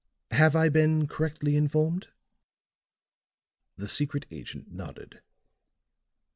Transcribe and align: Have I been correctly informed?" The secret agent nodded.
Have 0.31 0.55
I 0.55 0.67
been 0.69 1.05
correctly 1.05 1.55
informed?" 1.55 2.07
The 3.77 3.87
secret 3.87 4.25
agent 4.31 4.71
nodded. 4.71 5.21